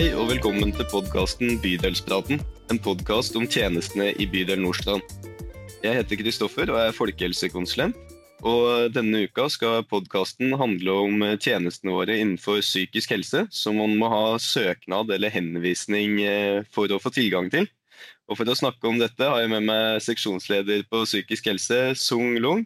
[0.00, 2.38] Hei og velkommen til podkasten Bydelspraten,
[2.72, 5.02] en podkast om tjenestene i bydel Nordstrand.
[5.82, 7.98] Jeg heter Kristoffer og er folkehelsekonsulent.
[8.40, 14.08] Og denne uka skal podkasten handle om tjenestene våre innenfor psykisk helse, som man må
[14.08, 17.68] ha søknad eller henvisning eh, for å få tilgang til.
[18.24, 22.40] Og For å snakke om dette har jeg med meg seksjonsleder på psykisk helse, Sung
[22.40, 22.64] Lung.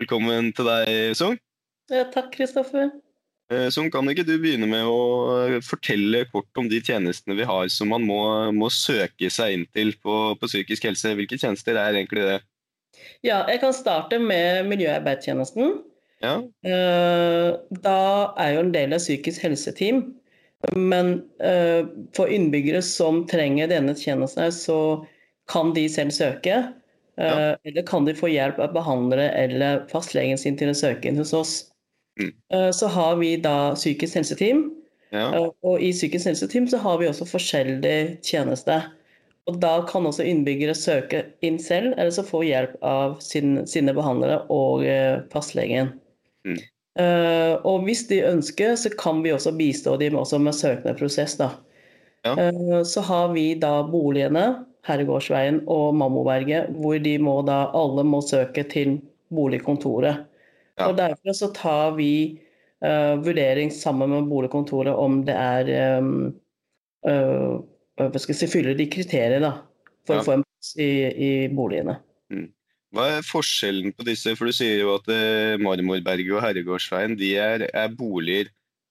[0.00, 1.36] Velkommen til deg, Sung.
[1.92, 2.88] Ja, takk, Kristoffer.
[3.50, 7.66] Eh, Sung, kan ikke du begynne med å fortelle kort om de tjenestene vi har
[7.74, 8.20] som man må,
[8.54, 11.16] må søke seg inn til på, på psykisk helse?
[11.18, 12.38] Hvilke tjenester er egentlig det?
[13.26, 15.80] Ja, jeg kan starte med miljøarbeidstjenesten.
[16.22, 16.36] Ja.
[16.62, 17.48] Eh,
[17.82, 18.00] Da
[18.38, 20.02] er jo en del av psykisk helseteam.
[20.76, 24.78] Men eh, for innbyggere som trenger denne tjenesten, så
[25.50, 26.60] kan de selv søke.
[27.18, 27.56] Eh, Ja.
[27.66, 31.34] Eller kan de få hjelp av behandlere eller fastlegen sin til å søke inn hos
[31.36, 31.56] oss.
[32.18, 32.32] Mm.
[32.52, 34.70] Eh, Så har vi da psykisk helseteam.
[35.12, 35.34] ja.
[35.34, 38.90] Eh, Og i psykisk helseteam så har vi også forskjellige tjenester.
[39.46, 43.94] Og da kan også innbyggere søke inn selv, eller så få hjelp av sin, sine
[43.96, 45.94] behandlere og eh, fastlegen.
[46.46, 46.58] Mm.
[47.00, 51.36] Uh, og hvis de ønsker, så kan vi også bistå dem også med søknadsprosess.
[51.38, 51.50] Da.
[52.26, 52.34] Ja.
[52.34, 58.20] Uh, så har vi da boligene, Herregårdsveien og Mammoberget, hvor de må da alle må
[58.24, 58.98] søke til
[59.30, 60.26] boligkontoret.
[60.80, 60.88] Ja.
[60.88, 62.12] Og derfor så tar vi
[62.84, 66.30] uh, vurdering sammen med boligkontoret om det er um,
[67.08, 67.58] uh,
[68.00, 69.58] hva skal jeg si, fyller de kriterier da,
[70.08, 70.22] for Ja.
[70.22, 71.98] å få en plass i, i boligene.
[72.90, 74.32] Hva er forskjellen på disse?
[74.34, 75.06] For Du sier jo at
[75.62, 78.48] Marmorberget og Herregårdsveien de er, er boliger.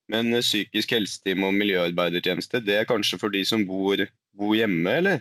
[0.10, 4.00] Men psykisk helseteam og miljøarbeidertjeneste det er kanskje for de som bor,
[4.38, 5.20] bor hjemme, eller?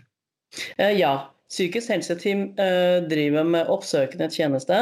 [0.79, 4.79] Ja, psykisk helseteam eh, driver med oppsøkende tjeneste.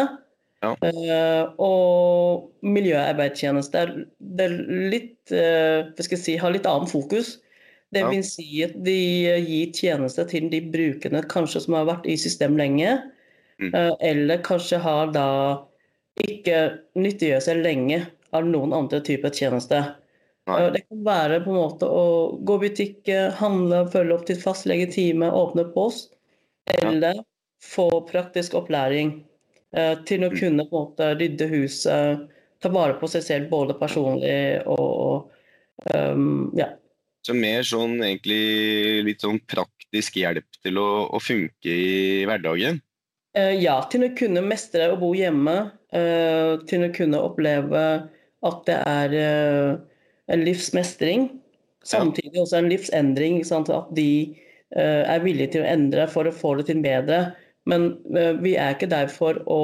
[0.66, 0.74] Ja.
[0.82, 4.56] Uh, og miljøarbeidstjeneste er, det er
[4.92, 7.36] litt, uh, hva skal jeg si, har litt annet fokus.
[7.94, 8.08] Det Ja.
[8.10, 8.98] vil si at de
[9.30, 12.96] eh, gir tjeneste til de brukerne kanskje som har vært i system lenge,
[13.56, 13.70] Mm.
[13.72, 15.28] uh, eller kanskje har da
[16.20, 18.02] ikke nyttiggjør seg lenge
[18.36, 19.94] av noen andre typer tjenester.
[20.46, 20.58] Nei.
[20.60, 23.08] Eh, Det kan være på en måte å gå i butikk,
[23.38, 26.12] handle, følge opp til fastlegetime, åpne post,
[26.82, 27.22] eller
[27.62, 29.24] få praktisk opplæring
[30.06, 30.38] til å Mm.
[30.38, 32.26] kunne på en måte rydde huset,
[32.62, 35.30] ta vare på seg selv både personlig og
[35.92, 36.70] um, ja.
[37.26, 42.78] Så mer sånn egentlig litt sånn praktisk hjelp til å, å funke i hverdagen?
[43.36, 45.56] Eh, ja, til å kunne mestre å bo hjemme,
[45.92, 47.82] eh, til å kunne oppleve
[48.46, 49.72] at det er eh,
[50.32, 51.28] en livsmestring.
[51.86, 53.42] Samtidig også en livsendring.
[53.44, 54.08] At de
[54.70, 57.34] eh, er villige til å endre for å få det til bedre.
[57.70, 59.60] Men eh, vi er ikke der for å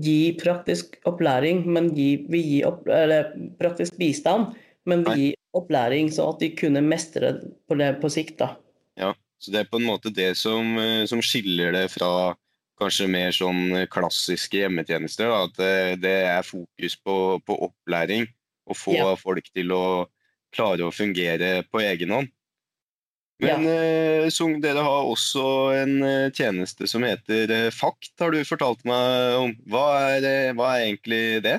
[0.00, 4.54] gi praktisk opplæring, men gi, vi gir opp, eller, praktisk bistand.
[4.88, 7.34] Men vi gir opplæring, så at de kunne mestre
[7.68, 8.38] på det på sikt.
[8.40, 8.54] da.
[8.98, 12.34] Ja, så det er på en måte det som, eh, som skiller det fra
[12.80, 15.28] kanskje mer sånn klassiske hjemmetjenester.
[15.28, 15.74] Da, at det,
[16.06, 18.26] det er fokus på, på opplæring,
[18.70, 19.14] og få Ja.
[19.18, 19.84] folk til å
[20.54, 22.30] klare å fungere på egen hånd.
[23.40, 24.28] Men ja.
[24.32, 25.42] Sung, dere har også
[25.78, 29.54] en eh, tjeneste som heter eh, FACT, har du fortalt meg om.
[29.72, 29.86] Hva
[30.16, 31.56] er, eh, hva er egentlig det?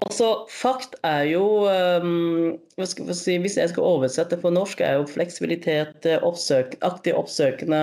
[0.00, 6.06] Også fakt er jo um, skal Hvis jeg skal oversette på norsk, er jo fleksibilitet,
[6.08, 7.82] eh, oppsøk, aktiv oppsøkende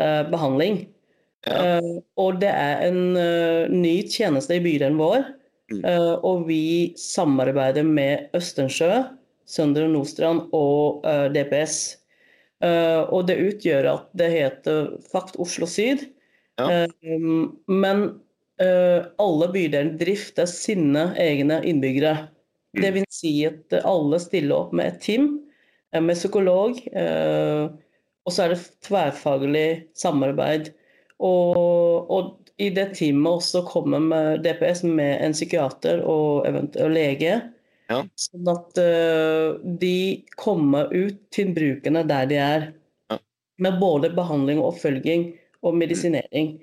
[0.00, 0.86] eh, behandling.
[1.44, 1.58] Ja.
[1.76, 5.26] Eh, og det er en eh, ny tjeneste i bydelen vår.
[5.72, 5.82] Mm.
[5.84, 9.04] Eh, og vi samarbeider med Østensjø,
[9.44, 11.98] Søndre Nordstrand og eh, DPS.
[12.64, 16.06] Eh, og det utgjør at det heter Fakt Oslo Syd.
[16.60, 16.68] Ja.
[16.70, 17.16] Eh,
[17.70, 18.04] men
[18.62, 22.16] eh, alle bydeler drifter sine egne innbyggere.
[22.74, 25.34] Det vil si at alle stiller opp med et team,
[25.94, 26.80] med psykolog.
[28.26, 30.72] og så er det tverrfaglig samarbeid.
[31.22, 37.36] Og, og i det teamet også kommer med DPS med en psykiater og eventuelt lege.
[37.92, 38.00] Ja.
[38.18, 42.66] Sånn at uh, de kommer ut til brukerne der de er.
[43.12, 43.18] Ja.
[43.64, 45.32] Med både behandling og oppfølging
[45.64, 46.56] og medisinering.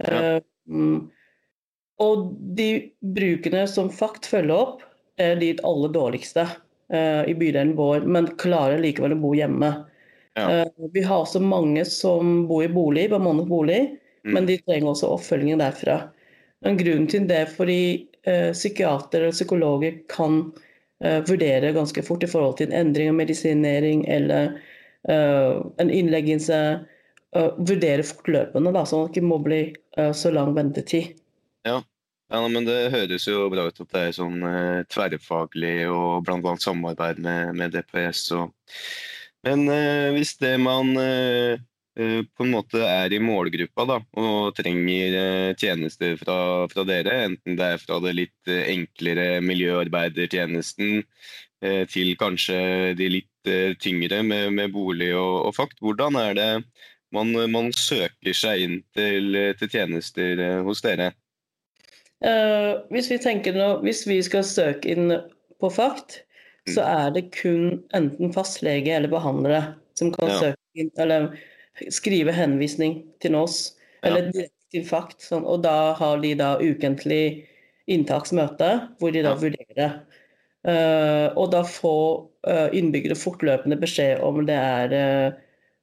[0.00, 0.40] Ja.
[0.40, 1.02] Uh,
[2.02, 2.68] og de
[3.14, 4.86] brukerne som fakt følger opp,
[5.22, 9.76] er de aller dårligste uh, i bydelen vår, men klarer likevel å bo hjemme.
[10.90, 13.82] Vi har også mange som bor i bolig, bemannet bolig,
[14.24, 14.34] Mm.
[14.34, 15.98] men de trenger også oppfølging derfra.
[16.64, 17.80] Men grunnen til det er fordi
[18.52, 20.40] psykiatere og psykologer kan
[21.04, 24.56] eh, vurdere ganske fort i forhold til en endring av medisinering eller
[25.08, 26.60] eh, en innleggelse.
[27.34, 29.62] eh, vurdere fortløpende, da, sånn at det ikke må bli
[29.98, 31.16] eh, så lang ventetid.
[31.66, 31.80] Ja,
[32.30, 32.42] ja.
[32.48, 36.54] men Det høres jo bra ut at det er sånn eh, tverrfaglig og bl.a.
[36.60, 38.30] samarbeid med, med DPS.
[38.38, 38.54] og
[39.44, 44.54] Men eh, hvis det man eh, eh, på en måte er i målgruppa da, og
[44.58, 51.04] trenger eh, tjenester fra, fra dere, enten det er fra det litt eh, enklere miljøarbeidertjenesten
[51.62, 52.58] eh, til kanskje
[52.98, 56.50] de litt eh, tyngre med, med bolig og, og fakt, hvordan er det
[57.14, 61.12] man, man søker seg inn til, til tjenester eh, hos dere?
[62.24, 65.10] Uh, hvis vi tenker nå, hvis vi skal søke inn
[65.60, 66.22] på FACT,
[66.72, 66.88] så Mm.
[66.96, 70.38] er det kun enten fastlege eller behandlere som kan Ja.
[70.40, 71.26] søke inn, eller
[71.90, 73.74] skrive henvisning til oss,
[74.04, 74.46] eller ja.
[74.74, 75.20] til fakt.
[75.24, 77.46] Sånn, og da har de da ukentlig
[77.90, 79.40] inntaksmøte, hvor de da Ja.
[79.40, 79.96] vurderer.
[80.64, 85.34] Uh, og da får uh, innbyggere fortløpende beskjed om det er uh,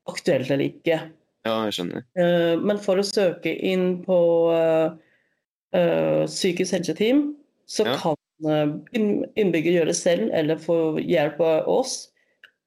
[0.10, 0.98] aktuelt eller ikke.
[1.46, 2.04] Ja, jeg skjønner.
[2.62, 4.18] Men for å søke inn på
[6.30, 7.36] psykisk helseteam,
[7.66, 7.96] så Ja.
[7.98, 12.10] kan eh, inn- innbygger gjøre det selv eller få hjelp av oss.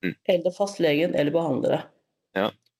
[0.02, 0.14] Mm.
[0.28, 1.82] Eller fastlegen eller behandlere.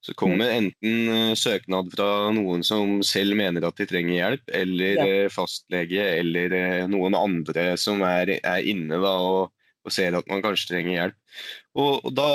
[0.05, 4.99] Så kommer enten eh, søknad fra noen som selv mener at de trenger hjelp, eller
[5.01, 5.07] Ja.
[5.25, 9.49] eh, fastlege, eller eh, noen andre som er, er inne da, og,
[9.85, 11.17] og ser at man kanskje trenger hjelp.
[11.75, 12.27] Og, og da,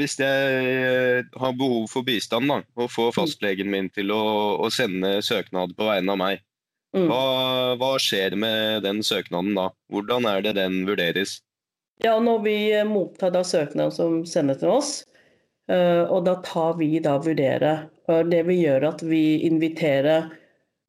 [0.00, 4.20] hvis jeg har behov for bistand, da, og får fastlegen min til å,
[4.66, 6.42] å sende søknad på vegne av meg,
[6.94, 7.08] Mm.
[7.10, 9.64] hva, hva skjer med den søknaden da?
[9.90, 11.40] Hvordan er det den vurderes?
[12.04, 12.52] Ja, når vi
[12.86, 14.92] mottar da søknaden som sendes til oss,
[15.72, 17.70] og da tar vi da vurdere.
[18.04, 20.26] Det vi gjør at vi inviterer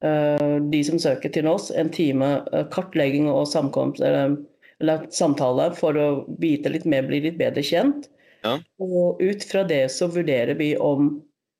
[0.04, 4.36] eh, de som søker til oss, en time eh, kartlegging og samkomst, eller,
[4.82, 6.08] eller samtale for å
[6.42, 8.10] vite litt mer, bli litt bedre kjent.
[8.44, 8.58] Ja.
[8.82, 11.16] Og ut fra det så vurderer vi om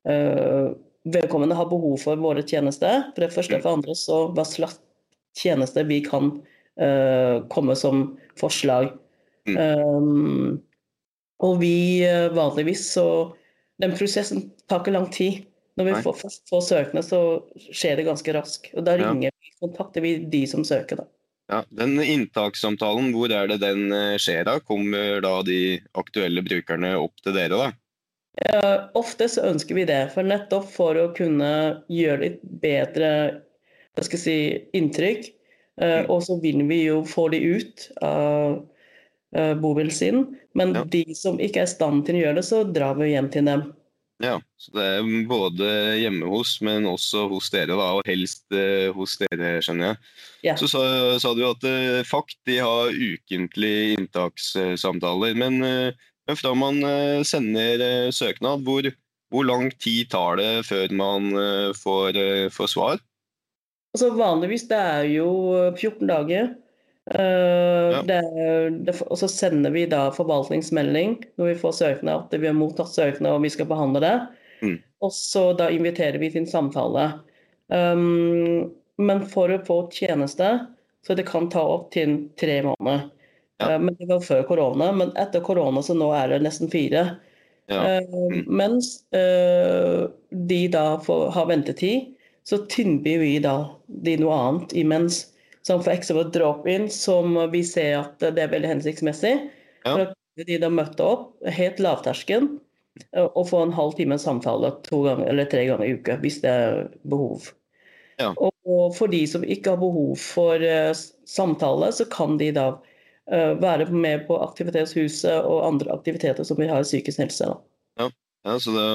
[0.07, 0.69] uh,
[1.09, 3.09] vedkommende har behov for våre tjenester.
[3.15, 3.59] For det første.
[3.59, 4.77] For andre så hva slags
[5.35, 6.29] tjenester vi kan
[6.79, 8.93] uh, komme som forslag.
[9.47, 10.61] Um,
[11.43, 13.33] og vi eh, vanligvis så
[13.79, 15.43] Den prosessen tar ikke lang tid.
[15.77, 16.01] Når vi Nei.
[16.01, 17.19] får, først får søkende, så
[17.69, 18.71] skjer det ganske raskt.
[18.73, 19.11] Og da Ja.
[19.11, 20.97] ringer vi, kontakter vi de som søker.
[20.97, 21.05] Da.
[21.51, 24.55] Ja, den inntakssamtalen, hvor er det den eh, skjer da?
[24.59, 27.71] Kommer da de aktuelle brukerne opp til dere da?
[28.41, 33.11] Ja, ofte så ønsker vi det, for nettopp for å kunne gjøre litt bedre
[33.93, 35.29] hva skal jeg si, inntrykk.
[35.77, 36.09] Eh, Mm.
[36.09, 38.65] og så vil vi jo få de ut av
[39.35, 40.23] uh, bobil sin.
[40.55, 40.83] Men Ja.
[40.83, 43.45] de som ikke er i stand til å gjøre det, så drar vi hjem til
[43.49, 43.67] dem.
[44.23, 45.67] Ja, så det er både
[46.01, 49.97] hjemme hos, men også hos dere da, og helst uh, hos dere, skjønner jeg.
[50.47, 50.55] Ja.
[50.57, 50.81] Så sa,
[51.21, 55.91] sa du at uh, FACT de har ukentlig inntakssamtaler, men, uh,
[56.27, 58.83] men fra man eh, sender eh, søknad, hvor,
[59.31, 62.99] hvor lang tid tar det før man eh, får, eh, får svar?
[63.95, 65.29] Altså vanligvis det er jo
[65.77, 66.49] 14 dager.
[67.11, 68.01] Eh, Ja.
[68.03, 68.21] det,
[68.83, 72.91] det, og så sender vi da forvaltningsmelding når vi får søknad, at vi har mottatt
[72.91, 74.15] søknad og vi skal behandle det.
[74.61, 74.77] Mm.
[75.05, 77.05] Og så da inviterer vi til en samtale.
[77.67, 80.49] Um, men for å få tjeneste,
[81.05, 83.07] så det kan ta opp til tre måneder.
[83.61, 83.77] Ja.
[83.77, 87.05] Uh, men det var før korona, men etter korona så nå er det nesten fire.
[87.71, 88.01] Ja.
[88.01, 92.13] Uh, Mens uh, de da får, har ventetid,
[92.47, 93.57] så tilbyr vi da
[93.87, 95.27] de noe annet imens.
[95.67, 99.33] Som for eksempel drop-in, som vi ser at det er veldig hensiktsmessig.
[99.83, 99.91] Ja.
[99.91, 102.55] For at de da møtte opp, helt lavtersken,
[103.13, 106.49] og få en halv time samtale to ganger eller tre ganger i uka hvis det
[106.49, 107.51] er behov.
[108.17, 108.31] Ja.
[108.33, 108.53] Og,
[108.97, 110.89] for de som ikke har behov for eh,
[111.29, 112.65] samtale, så kan de da
[113.29, 117.51] eh, være med på Aktivitetshuset og andre aktiviteter som vi har i psykisk helse.
[117.51, 118.09] Da.
[118.47, 118.87] Ja, så det,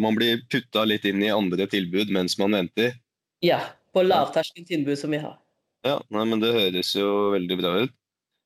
[0.00, 2.96] man blir putta litt inn i andre tilbud mens man venter?
[3.44, 3.60] Ja,
[3.92, 5.36] på lavterskeltilbud som vi har.
[5.86, 7.96] Ja, nei, men det høres jo veldig bra ut.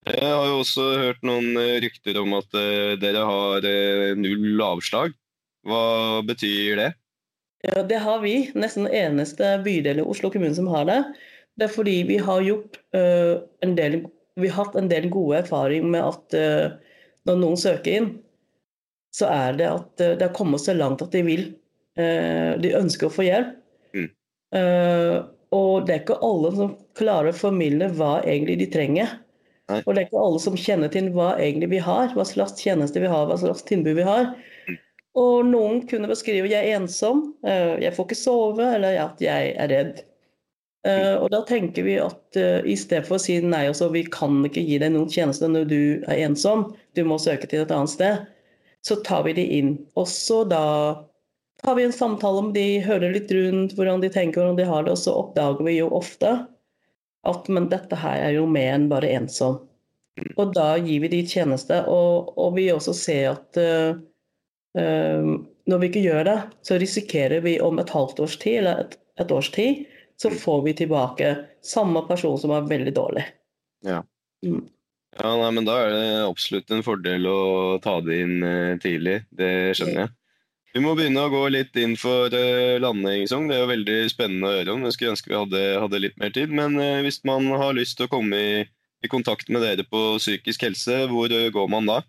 [0.05, 4.61] Jeg har jo også hørt noen eh, rykter om at eh, dere har eh, null
[4.61, 5.15] avslag.
[5.65, 6.91] Hva betyr det?
[7.65, 8.35] Ja, det har vi.
[8.53, 10.99] Nesten den eneste bydel i Oslo kommune som har det.
[11.57, 14.01] Det er fordi vi har gjort uh, en del
[14.35, 16.97] Vi har hatt en del gode erfaringer med at uh,
[17.31, 18.09] når noen søker inn,
[19.15, 21.47] så er det at uh, det har kommet så langt at de vil.
[21.95, 23.53] de ønsker å få hjelp.
[23.95, 24.09] Mm.
[25.55, 29.19] Og det er ikke alle som klarer å formidle hva egentlig de trenger.
[29.73, 29.81] Nei.
[29.87, 33.01] Og det er ikke alle som kjenner til hva egentlig vi har, hva slags tjenester
[33.01, 34.33] vi har, hva slags tilbud vi har.
[34.69, 34.81] Mm.
[35.25, 39.55] Og noen kunne beskrive jeg er ensom, eh, jeg får ikke sove, eller at jeg
[39.55, 40.03] er redd.
[40.85, 44.03] Eh, og da tenker vi at uh, i stedet for å si nei, altså, vi
[44.13, 47.73] kan ikke gi deg noen tjenester når du er ensom, du må søke til et
[47.73, 48.27] annet sted,
[48.85, 49.71] så tar vi de inn.
[49.97, 50.67] Og så da
[51.65, 54.85] har vi en samtale om de, hører litt rundt hvordan de tenker, hvordan de har
[54.85, 56.35] det, og så oppdager vi jo ofte
[57.29, 59.61] at men dette her er jo mer enn bare ensom.
[60.39, 61.81] Og da gir vi de tjeneste.
[61.91, 63.97] og, og vi også ser at uh,
[64.79, 65.33] uh,
[65.67, 68.99] når vi ikke gjør det, så risikerer vi om et halvt års tid eller et,
[69.21, 69.85] et års tid,
[70.21, 73.25] så får vi tilbake samme person som er veldig dårlig.
[73.87, 74.03] Ja.
[74.47, 74.63] Mm.
[75.15, 77.39] Ja, nei, men Da er det absolutt en fordel å
[77.83, 79.21] ta det inn eh, tidlig.
[79.31, 80.15] Det skjønner jeg.
[80.75, 83.47] Vi må begynne å gå litt inn for uh, landing, Song.
[83.47, 84.83] Det er jo veldig spennende å høre om.
[84.89, 86.51] Jeg skulle ønske vi hadde, hadde litt mer tid.
[86.51, 88.57] Men uh, hvis man har lyst til å komme i,
[89.07, 92.01] i kontakt med dere på psykisk helse, hvor uh, går man da?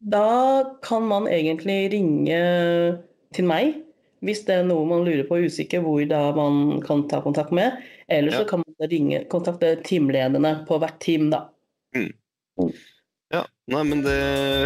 [0.00, 0.28] Da
[0.84, 2.40] kan man egentlig ringe
[3.36, 3.76] til meg
[4.24, 7.52] hvis det er noe man lurer på og usikker hvor da man kan ta kontakt
[7.52, 7.76] med.
[8.08, 8.48] Eller så Ja.
[8.48, 11.50] kan man ringe, kontakte teamlederne på hvert team, da.
[13.34, 13.40] Ja,
[13.72, 14.14] nei, men Det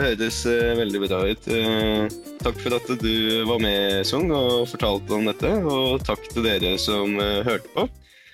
[0.05, 1.47] høres eh, veldig bra ut.
[1.49, 3.15] Eh, takk for at du
[3.49, 5.53] var med, Sung, og fortalte om dette.
[5.65, 7.87] Og takk til dere som eh, hørte på.